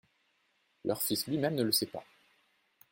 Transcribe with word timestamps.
Leur 0.83 0.99
fils 0.99 1.27
lui-même 1.27 1.53
ne 1.53 1.61
le 1.61 1.71
sait 1.71 1.85
pas. 1.85 2.03